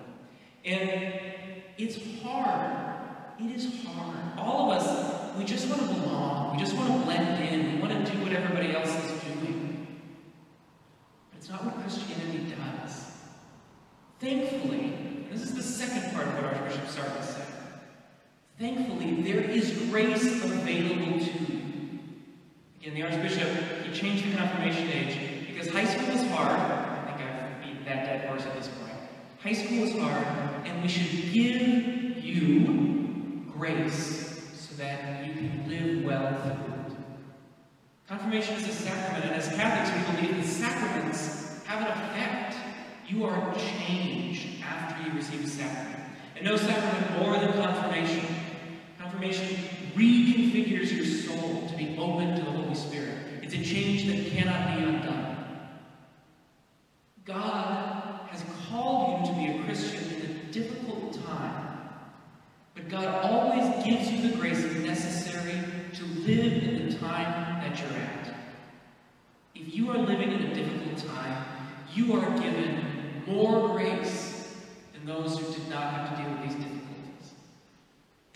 And 0.66 1.13
it's 1.77 1.98
hard. 2.22 3.00
It 3.39 3.56
is 3.56 3.86
hard. 3.86 4.38
All 4.38 4.70
of 4.70 4.82
us, 4.82 5.38
we 5.38 5.46
just 5.46 5.70
want 5.70 5.82
to 5.82 5.88
belong. 5.94 6.58
We 6.58 6.62
just 6.62 6.75
want 6.75 6.92
to 6.92 7.06
blend 7.06 7.42
in. 7.46 7.75
We 7.75 7.80
want 7.80 8.06
to 8.06 8.12
do 8.12 8.22
what 8.24 8.34
everybody 8.34 8.75
else 8.75 8.89
is 8.89 9.22
doing. 9.24 9.88
But 11.32 11.38
it's 11.38 11.50
not 11.50 11.63
what 11.63 11.80
Christianity 11.84 12.54
does. 12.54 13.12
Thankfully, 14.20 15.25
this 15.32 15.42
is 15.42 15.56
the 15.56 15.63
second 15.63 16.13
part 16.13 16.27
of 16.27 16.34
what. 16.34 16.44
Thankfully, 16.44 16.57
there 19.38 19.51
is 19.51 19.72
grace 19.89 20.44
available 20.44 21.20
to 21.20 21.25
you. 21.25 22.00
Again, 22.82 22.94
the 22.96 23.03
Archbishop, 23.03 23.50
he 23.84 23.94
changed 23.94 24.25
the 24.25 24.36
confirmation 24.36 24.89
age 24.89 25.48
because 25.48 25.70
high 25.70 25.86
school 25.86 26.10
is 26.10 26.27
hard. 26.32 26.60
I 26.60 27.13
think 27.17 27.29
I've 27.29 27.62
beat 27.63 27.86
that 27.86 28.06
dead 28.06 28.29
horse 28.29 28.46
at 28.46 28.56
this 28.56 28.67
point. 28.67 28.94
High 29.39 29.53
school 29.53 29.84
is 29.84 29.96
hard, 30.00 30.25
and 30.65 30.82
we 30.82 30.88
should 30.88 31.34
give 31.34 32.24
you 32.24 33.46
grace 33.51 34.41
so 34.56 34.75
that 34.77 35.25
you 35.27 35.34
can 35.34 35.70
live 35.70 36.03
well 36.03 36.41
through 36.41 36.74
it. 36.74 36.98
Confirmation 38.08 38.56
is 38.56 38.67
a 38.70 38.72
sacrament, 38.72 39.25
and 39.25 39.36
as 39.36 39.50
Catholics, 39.50 39.96
we 39.96 40.27
believe 40.27 40.44
the 40.44 40.48
sacraments 40.48 41.62
have 41.65 41.82
an 41.82 41.88
effect. 41.88 42.56
You 43.08 43.25
are 43.25 43.53
changed 43.56 44.63
after 44.63 45.08
you 45.08 45.15
receive 45.15 45.46
a 45.46 45.48
sacrament. 45.48 46.03
And 46.36 46.46
no 46.46 46.56
sacrament 46.56 47.20
more 47.20 47.38
than 47.38 47.53
confirmation. 47.53 48.37
Confirmation 49.18 49.58
reconfigures 49.96 50.96
your 50.96 51.06
soul 51.06 51.68
to 51.68 51.76
be 51.76 51.98
open 51.98 52.36
to 52.36 52.44
the 52.44 52.52
Holy 52.52 52.76
Spirit. 52.76 53.18
It's 53.42 53.56
a 53.56 53.64
change 53.64 54.06
that 54.06 54.32
cannot 54.32 54.78
be 54.78 54.84
undone. 54.84 55.38
God 57.26 58.20
has 58.30 58.44
called 58.70 59.26
you 59.26 59.34
to 59.34 59.40
be 59.40 59.58
a 59.58 59.64
Christian 59.64 60.22
in 60.22 60.22
a 60.22 60.52
difficult 60.52 61.14
time, 61.26 61.80
but 62.76 62.90
God 62.90 63.08
always 63.26 63.84
gives 63.84 64.12
you 64.12 64.30
the 64.30 64.38
grace 64.38 64.64
necessary 64.86 65.64
to 65.96 66.06
live 66.06 66.64
in 66.64 66.88
the 66.88 66.96
time 67.00 67.62
that 67.62 67.80
you're 67.80 68.00
at. 68.00 68.36
If 69.56 69.74
you 69.74 69.90
are 69.90 69.98
living 69.98 70.32
in 70.32 70.44
a 70.44 70.54
difficult 70.54 71.12
time, 71.12 71.44
you 71.92 72.14
are 72.14 72.40
given 72.40 73.24
more 73.26 73.70
grace 73.70 74.54
than 74.94 75.08
those 75.08 75.40
who 75.40 75.54
did 75.54 75.70
not 75.72 75.92
have 75.92 76.16
to 76.16 76.22
deal 76.22 76.32
with 76.34 76.44
these 76.44 76.54
difficulties. 76.54 76.78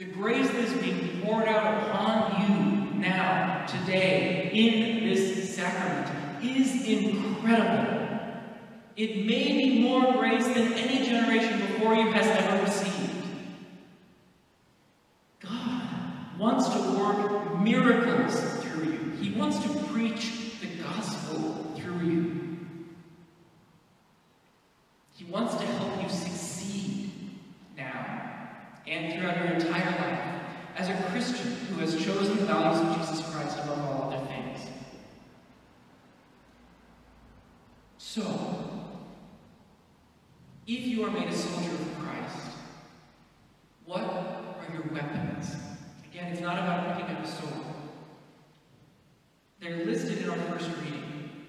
The 0.02 0.08
grace 0.08 0.50
that 0.50 0.64
is 0.64 0.74
being 0.82 1.22
poured 1.22 1.48
out 1.48 1.84
upon 1.84 2.42
you 2.42 3.00
now, 3.02 3.68
today, 3.68 4.50
in 4.52 5.08
this 5.08 5.56
sacrament, 5.56 6.44
is 6.44 6.88
incredible. 7.52 8.02
It 8.96 9.26
may 9.26 9.58
be 9.58 9.82
more 9.82 10.14
grace 10.14 10.46
than 10.46 10.74
any 10.74 11.06
generation 11.06 11.60
before 11.60 11.96
you 11.96 12.12
has 12.12 12.28
ever 12.28 12.64
received. 12.64 13.26
God 15.40 15.84
wants 16.38 16.70
to 16.70 16.80
work 17.00 17.60
miracles 17.62 18.40
through 18.64 18.92
you. 18.92 19.12
He 19.20 19.38
wants 19.38 19.60
to 19.60 19.70
preach 19.86 20.60
the 20.60 20.68
gospel 20.84 21.74
through 21.76 22.08
you. 22.08 22.58
He 25.16 25.26
wants 25.26 25.56
to 25.56 25.66
help 25.66 26.04
you 26.04 26.10
succeed 26.10 27.12
now 27.78 28.50
and 28.88 29.14
throughout 29.14 29.38
your 29.38 29.54
entire 29.54 29.92
life 30.00 30.42
as 30.78 30.90
a 30.90 31.04
Christian 31.12 31.52
who 31.70 31.80
has 31.80 31.94
chosen 32.04 32.38
the 32.38 32.46
values 32.46 32.82
of 32.82 32.98
Jesus 32.98 33.34
Christ 33.34 33.58
above 33.60 33.80
all 33.80 34.12
other 34.12 34.26
things. 34.26 34.31
So, 38.14 38.24
if 40.68 40.86
you 40.86 41.06
are 41.06 41.12
made 41.12 41.30
a 41.30 41.34
soldier 41.34 41.72
of 41.72 41.98
Christ, 42.00 42.58
what 43.86 44.02
are 44.02 44.68
your 44.74 44.84
weapons? 44.92 45.56
Again, 46.12 46.34
it's 46.34 46.42
not 46.42 46.58
about 46.58 46.98
picking 46.98 47.16
up 47.16 47.24
a 47.24 47.28
sword. 47.30 47.54
They're 49.62 49.86
listed 49.86 50.18
in 50.18 50.30
our 50.30 50.36
first 50.36 50.70
reading 50.84 51.48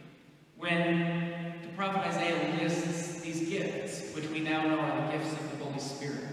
when 0.56 1.56
the 1.62 1.68
prophet 1.74 2.06
Isaiah 2.06 2.56
lists 2.62 3.22
these 3.22 3.48
gifts, 3.48 4.14
which 4.14 4.28
we 4.28 4.38
now 4.38 4.62
know 4.62 4.78
are 4.78 5.10
the 5.10 5.18
gifts 5.18 5.32
of 5.32 5.58
the 5.58 5.64
Holy 5.64 5.80
Spirit. 5.80 6.28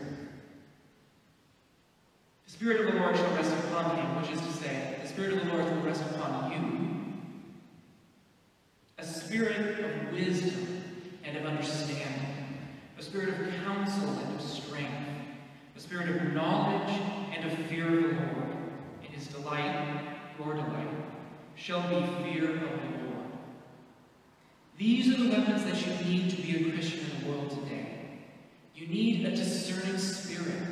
The 2.46 2.52
Spirit 2.52 2.82
of 2.82 2.94
the 2.94 3.00
Lord 3.00 3.16
shall 3.16 3.34
rest 3.34 3.52
upon 3.66 3.98
him, 3.98 4.22
which 4.22 4.30
is 4.30 4.40
to 4.42 4.54
say, 4.62 5.00
the 5.02 5.08
Spirit 5.08 5.34
of 5.34 5.48
the 5.48 5.54
Lord 5.56 5.66
will 5.66 5.82
rest 5.82 6.04
upon 6.04 6.52
you. 6.52 6.80
A 9.00 9.06
spirit 9.06 9.69
and 11.30 11.38
of 11.38 11.46
understanding, 11.46 12.58
a 12.98 13.04
spirit 13.04 13.30
of 13.30 13.64
counsel 13.64 14.10
and 14.10 14.36
of 14.36 14.42
strength, 14.42 14.92
a 15.76 15.80
spirit 15.80 16.10
of 16.10 16.34
knowledge 16.34 17.00
and 17.36 17.52
of 17.52 17.56
fear 17.68 17.86
of 17.86 18.04
the 18.04 18.10
Lord. 18.10 18.58
In 19.04 19.12
his 19.12 19.28
delight, 19.28 20.16
your 20.40 20.56
delight, 20.56 20.88
shall 21.56 21.82
be 21.84 22.24
fear 22.24 22.50
of 22.50 22.60
the 22.62 22.66
Lord. 22.66 23.28
These 24.78 25.14
are 25.14 25.24
the 25.24 25.30
weapons 25.30 25.66
that 25.66 25.86
you 25.86 26.04
need 26.04 26.32
to 26.32 26.42
be 26.42 26.68
a 26.68 26.72
Christian 26.72 27.00
in 27.00 27.22
the 27.22 27.32
world 27.32 27.52
today. 27.52 28.22
You 28.74 28.88
need 28.88 29.24
a 29.26 29.36
discerning 29.36 30.00
spirit. 30.00 30.64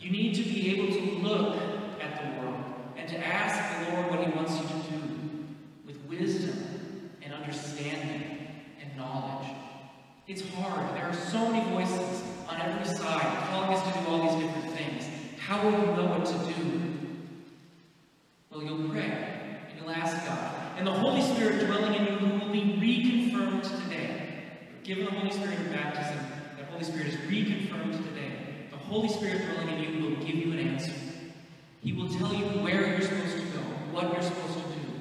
You 0.00 0.10
need 0.10 0.34
to 0.36 0.42
be 0.42 0.80
able 0.80 0.94
to 0.94 1.28
look 1.28 1.56
at 2.00 2.22
the 2.22 2.40
world 2.40 2.64
and 2.96 3.06
to 3.06 3.18
ask 3.18 3.86
the 3.86 3.92
Lord 3.92 4.10
what 4.10 4.26
he 4.26 4.32
wants 4.32 4.52
you 4.52 4.66
to 4.66 4.90
do 4.92 5.46
with 5.84 5.98
wisdom 6.08 7.10
and 7.22 7.34
understanding. 7.34 8.29
It's 10.30 10.48
hard. 10.54 10.94
There 10.94 11.08
are 11.08 11.12
so 11.12 11.50
many 11.50 11.68
voices 11.70 12.22
on 12.48 12.60
every 12.60 12.84
side 12.84 13.48
telling 13.48 13.74
us 13.74 13.82
to 13.82 14.00
do 14.00 14.06
all 14.06 14.22
these 14.22 14.46
different 14.46 14.76
things. 14.76 15.04
How 15.40 15.60
will 15.60 15.72
you 15.72 15.86
know 15.86 16.06
what 16.06 16.24
to 16.24 16.34
do? 16.54 16.92
Well, 18.48 18.62
you'll 18.62 18.88
pray 18.90 19.10
and 19.68 19.76
you'll 19.76 19.90
ask 19.90 20.24
God. 20.24 20.54
And 20.78 20.86
the 20.86 20.92
Holy 20.92 21.20
Spirit 21.20 21.66
dwelling 21.66 21.94
in 21.96 22.04
you 22.04 22.38
will 22.38 22.52
be 22.52 22.62
reconfirmed 22.78 23.82
today. 23.82 24.44
Given 24.84 25.06
the 25.06 25.10
Holy 25.10 25.32
Spirit 25.32 25.58
of 25.58 25.72
baptism, 25.72 26.24
the 26.56 26.64
Holy 26.66 26.84
Spirit 26.84 27.08
is 27.08 27.16
reconfirmed 27.16 27.96
today. 27.96 28.30
The 28.70 28.76
Holy 28.76 29.08
Spirit 29.08 29.42
dwelling 29.42 29.82
in 29.82 29.94
you 29.94 30.10
will 30.10 30.24
give 30.24 30.36
you 30.36 30.52
an 30.52 30.60
answer. 30.60 30.92
He 31.82 31.92
will 31.92 32.08
tell 32.08 32.32
you 32.32 32.44
where 32.62 32.86
you're 32.86 33.00
supposed 33.00 33.34
to 33.34 33.42
go, 33.46 33.64
what 33.90 34.12
you're 34.12 34.22
supposed 34.22 34.58
to 34.58 34.60
do, 34.60 34.92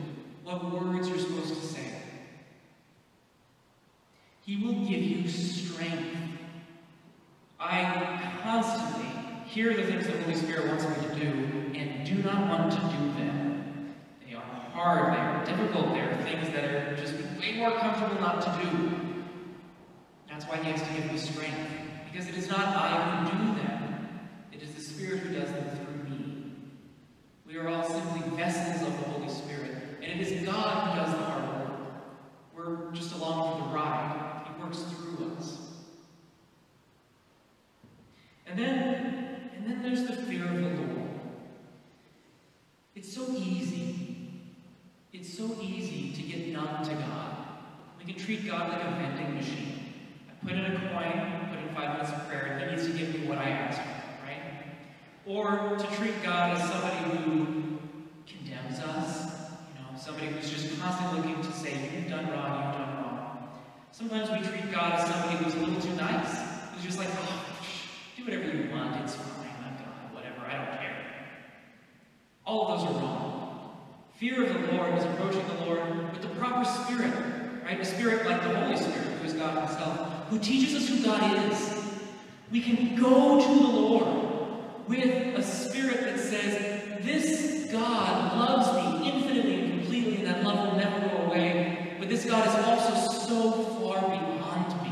what 0.44 0.74
words 0.74 1.08
you're 1.08 1.20
supposed 1.20 1.54
to 1.54 1.68
say. 1.68 1.90
He 4.50 4.56
will 4.56 4.79
give 4.90 5.02
you 5.02 5.28
strength. 5.28 6.18
I 7.60 8.40
constantly 8.42 9.06
hear 9.46 9.76
the 9.76 9.84
things 9.84 10.08
the 10.08 10.18
Holy 10.24 10.36
Spirit 10.36 10.68
wants 10.68 10.86
me 10.86 10.96
to 11.08 11.16
do 11.16 11.70
and 11.76 12.06
do 12.06 12.16
not 12.24 12.48
want 12.48 12.72
to 12.72 12.80
do 12.80 13.14
them. 13.14 13.94
They 14.28 14.36
are 14.36 14.42
hard, 14.74 15.14
they 15.14 15.20
are 15.20 15.46
difficult, 15.46 15.94
they 15.94 16.00
are 16.00 16.16
things 16.24 16.50
that 16.54 16.64
are 16.66 16.96
just 16.96 17.14
way 17.40 17.58
more 17.58 17.78
comfortable 17.78 18.20
not 18.20 18.42
to 18.42 18.64
do. 18.64 18.90
That's 20.30 20.46
why 20.46 20.58
he 20.58 20.72
has 20.72 20.82
to 20.82 20.94
give 20.94 21.12
me 21.12 21.18
strength. 21.18 21.70
Because 22.12 22.28
it 22.28 22.36
is 22.36 22.48
not 22.48 22.60
I 22.60 23.26
who 23.26 23.38
do 23.38 23.62
them, 23.62 24.10
it 24.52 24.64
is 24.64 24.74
the 24.74 24.82
Spirit 24.82 25.20
who 25.20 25.34
does 25.34 25.52
them 25.52 25.70
through 25.78 26.10
me. 26.10 26.54
We 27.46 27.58
are 27.58 27.68
all 27.68 27.88
simply 27.88 28.38
vessels 28.38 28.88
of 28.88 28.98
the 29.00 29.10
Holy 29.12 29.30
Spirit, 29.30 29.76
and 30.02 30.20
it 30.20 30.28
is 30.28 30.46
God 30.46 30.88
who 30.88 31.00
does 31.00 31.12
the 31.12 31.24
hard 31.24 31.70
work. 31.70 31.80
We're 32.56 32.92
just 32.94 33.14
along 33.16 33.60
for 33.60 33.68
the 33.68 33.76
ride. 33.76 34.46
He 34.46 34.64
works 34.64 34.80
through 34.80 35.32
us. 35.38 35.58
And 38.48 38.58
then, 38.58 39.52
and 39.56 39.66
then 39.66 39.84
there's 39.84 40.08
the 40.08 40.14
fear 40.14 40.46
of 40.46 40.56
the 40.56 40.62
Lord. 40.62 41.10
It's 42.96 43.14
so 43.14 43.26
easy. 43.32 44.32
It's 45.14 45.38
so 45.38 45.56
easy 45.80 46.12
to 46.12 46.22
get 46.22 46.48
numb 46.50 46.84
to 46.84 46.94
God. 46.94 47.38
We 47.98 48.12
can 48.12 48.22
treat 48.22 48.46
God 48.46 48.70
like 48.70 48.82
a 48.82 48.92
vending 48.92 49.36
machine. 49.36 49.94
I 50.30 50.46
put 50.46 50.54
in 50.54 50.66
a 50.66 50.76
coin, 50.92 51.50
put 51.50 51.60
in 51.60 51.74
five 51.76 51.94
minutes 51.94 52.12
of 52.12 52.28
prayer, 52.28 52.58
and 52.58 52.62
he 52.62 52.76
needs 52.76 52.86
to 52.86 52.94
give 52.98 53.14
me 53.14 53.28
what 53.28 53.38
I 53.38 53.50
ask 53.50 53.80
for, 53.80 54.26
right? 54.26 54.44
Or 55.26 55.78
to 55.78 55.96
treat 55.96 56.22
God 56.24 56.58
as 56.58 56.70
somebody 56.70 56.98
who 57.12 57.80
condemns 58.28 58.80
us, 58.80 59.32
you 59.70 59.80
know, 59.80 59.98
somebody 59.98 60.28
who's 60.28 60.50
just 60.50 60.80
constantly 60.80 61.18
looking 61.22 61.42
to 61.44 61.52
say, 61.54 61.74
you've 61.96 62.10
done 62.10 62.30
wrong, 62.30 62.66
you've 62.66 62.78
done 62.78 63.04
wrong. 63.04 63.50
Sometimes 63.92 64.30
we 64.30 64.48
treat 64.48 64.72
God 64.72 65.00
as 65.00 65.10
somebody 65.10 65.44
who's 65.44 65.56
a 65.56 65.60
little 65.60 65.82
too 65.82 65.96
nice, 65.96 66.40
who's 66.74 66.84
just 66.84 67.00
like, 67.00 67.10
oh, 67.12 67.46
do 68.18 68.24
whatever 68.24 68.46
you 68.46 68.70
want, 68.72 69.02
it's 69.04 69.16
fine, 69.16 69.54
I'm 69.66 69.76
God, 69.76 70.14
whatever, 70.14 70.42
I 70.46 70.58
don't 70.58 70.80
care. 70.80 70.96
All 72.46 72.68
of 72.68 72.80
those 72.80 72.90
are 72.90 73.00
wrong. 73.00 73.29
Fear 74.20 74.44
of 74.44 74.54
the 74.54 74.74
Lord 74.74 74.98
is 74.98 75.06
approaching 75.06 75.48
the 75.48 75.66
Lord 75.66 76.12
with 76.12 76.22
the 76.22 76.28
proper 76.38 76.66
spirit, 76.66 77.14
right? 77.64 77.80
A 77.80 77.86
spirit 77.86 78.26
like 78.26 78.44
the 78.44 78.50
Holy 78.50 78.76
Spirit, 78.76 79.18
who 79.18 79.26
is 79.26 79.32
God 79.32 79.66
Himself, 79.66 80.28
who 80.28 80.38
teaches 80.40 80.76
us 80.76 80.90
who 80.90 81.02
God 81.06 81.50
is. 81.50 81.86
We 82.52 82.60
can 82.60 82.98
go 82.98 83.40
to 83.40 83.48
the 83.48 83.68
Lord 83.68 84.90
with 84.90 85.38
a 85.38 85.42
spirit 85.42 86.02
that 86.02 86.20
says, 86.20 87.02
This 87.02 87.72
God 87.72 88.38
loves 88.38 88.74
me 88.74 89.10
infinitely 89.10 89.54
and 89.62 89.80
completely, 89.80 90.18
and 90.18 90.28
that 90.28 90.44
love 90.44 90.68
will 90.68 90.78
never 90.78 91.00
go 91.00 91.24
away. 91.24 91.96
But 91.98 92.10
this 92.10 92.26
God 92.26 92.46
is 92.46 92.56
also 92.66 93.26
so 93.26 93.52
far 93.80 94.02
beyond 94.02 94.84
me. 94.84 94.92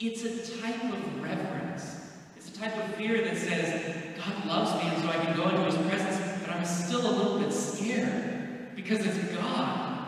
It's 0.00 0.22
a 0.22 0.60
type 0.60 0.84
of 0.84 1.22
reverence. 1.22 2.10
It's 2.36 2.50
a 2.50 2.60
type 2.60 2.76
of 2.76 2.94
fear 2.96 3.24
that 3.24 3.38
says, 3.38 4.18
God 4.18 4.44
loves 4.44 4.84
me, 4.84 4.90
and 4.90 5.02
so 5.02 5.08
I 5.08 5.24
can 5.24 5.34
go 5.34 5.48
into 5.48 5.64
his 5.64 5.88
presence, 5.88 6.35
but 6.46 6.56
I'm 6.56 6.64
still 6.64 7.00
a 7.00 7.10
little 7.10 7.38
bit 7.40 7.52
scared 7.52 8.76
because 8.76 9.04
it's 9.04 9.18
God. 9.34 9.98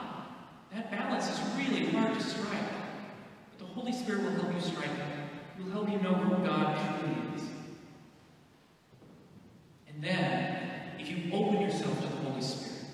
That 0.73 0.91
balance 0.91 1.29
is 1.29 1.41
really 1.57 1.87
hard 1.87 2.15
to 2.15 2.23
strike. 2.23 2.61
But 3.51 3.59
the 3.59 3.65
Holy 3.65 3.93
Spirit 3.93 4.23
will 4.23 4.31
help 4.31 4.55
you 4.55 4.61
strike 4.61 4.91
it. 4.91 5.63
Will 5.65 5.73
help 5.73 5.91
you 5.91 5.99
know 5.99 6.15
who 6.15 6.47
God 6.47 6.77
truly 6.77 7.17
is. 7.35 7.43
And 9.89 10.05
then, 10.05 10.93
if 11.01 11.09
you 11.09 11.33
open 11.33 11.61
yourself 11.61 12.01
to 12.03 12.07
the 12.07 12.31
Holy 12.31 12.41
Spirit, 12.41 12.85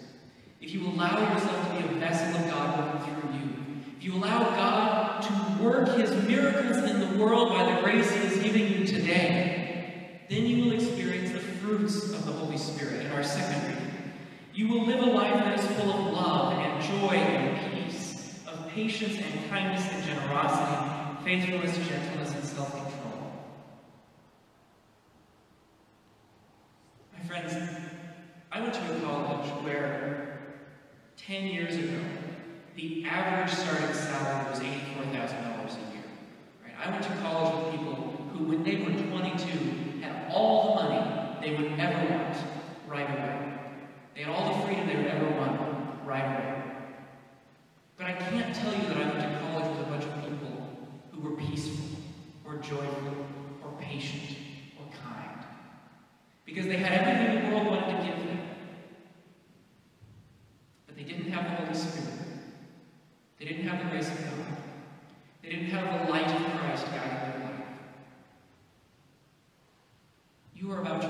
if 0.63 0.73
you 0.73 0.87
allow 0.87 1.35
yourself 1.35 1.69
to 1.69 1.83
be 1.83 1.95
a 1.95 1.99
vessel 1.99 2.41
of 2.41 2.51
God 2.51 2.95
working 2.95 3.21
through 3.21 3.33
you, 3.35 3.83
if 3.99 4.05
you 4.05 4.15
allow 4.15 4.39
God 4.39 5.23
to 5.23 5.63
work 5.63 5.99
his 5.99 6.11
miracles 6.27 6.91
in 6.91 7.01
the 7.01 7.23
world 7.23 7.51
by 7.51 7.75
the 7.75 7.83
grace 7.83 8.11
he 8.11 8.21
is 8.21 8.43
giving 8.43 8.73
you 8.73 8.87
today, 8.87 10.21
then 10.31 10.47
you 10.47 10.65
will 10.65 10.73
experience 10.73 10.94
fruits 11.65 12.13
of 12.13 12.27
the 12.27 12.33
Holy 12.33 12.59
Spirit 12.59 13.07
in 13.07 13.13
our 13.13 13.23
second 13.23 13.63
reading. 13.67 14.13
You 14.53 14.69
will 14.69 14.85
live 14.85 15.01
a 15.01 15.07
life 15.07 15.33
that 15.33 15.59
is 15.59 15.67
full 15.79 15.91
of 15.91 16.13
love 16.13 16.53
and 16.53 16.83
joy 16.83 17.17
and 17.17 17.87
peace, 17.87 18.43
of 18.47 18.69
patience 18.69 19.17
and 19.17 19.51
kindness 19.51 19.87
and 19.91 20.05
generosity, 20.05 21.25
faithfulness, 21.25 21.75
gentleness, 21.89 22.35
and 22.35 22.45
self-control. 22.45 23.33
My 27.15 27.21
friends, 27.27 27.57
I 28.53 28.61
went 28.61 28.75
to 28.75 28.97
a 28.97 29.01
college 29.01 29.49
where 29.65 30.41
10 31.17 31.47
years 31.47 31.77
ago, 31.77 31.99
the 32.77 33.07
average 33.07 33.55
starting 33.55 33.95
salary 33.95 34.51
was 34.51 34.61
$84,000 34.61 34.84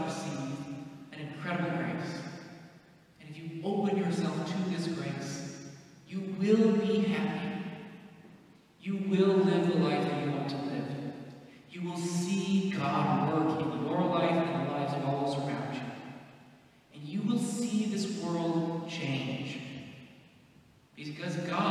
received 0.05 0.67
an 1.13 1.21
incredible 1.21 1.71
grace. 1.79 2.19
And 3.21 3.31
if 3.31 3.39
you 3.39 3.63
open 3.65 3.97
yourself 3.97 4.35
to 4.47 4.71
this 4.71 4.87
grace, 4.89 5.57
you 6.09 6.35
will 6.39 6.73
be 6.77 7.01
happy. 7.01 7.65
You 8.81 8.97
will 9.09 9.37
live 9.37 9.69
the 9.69 9.79
life 9.79 10.05
that 10.05 10.25
you 10.25 10.33
want 10.33 10.49
to 10.51 10.57
live. 10.57 10.85
You 11.71 11.83
will 11.83 11.97
see 11.97 12.71
God 12.71 13.33
work 13.33 13.61
in 13.61 13.87
your 13.87 14.05
life 14.05 14.31
and 14.31 14.69
the 14.69 14.73
lives 14.73 14.93
of 14.93 15.05
all 15.07 15.25
those 15.25 15.37
around 15.39 15.75
you. 15.75 15.81
And 16.95 17.03
you 17.03 17.23
will 17.23 17.39
see 17.39 17.87
this 17.87 18.23
world 18.23 18.89
change. 18.89 19.61
Because 20.95 21.37
God 21.37 21.64